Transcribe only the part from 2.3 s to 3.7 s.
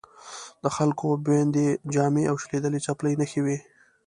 او شلېدلې څپلۍ نښې وې.